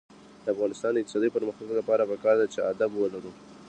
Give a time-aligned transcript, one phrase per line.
[0.43, 3.31] د افغانستان د اقتصادي پرمختګ لپاره پکار ده چې ادب ولرو.